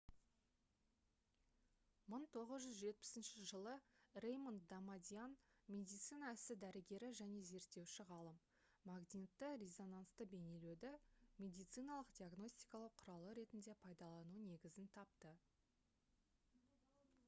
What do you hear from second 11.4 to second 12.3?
медициналық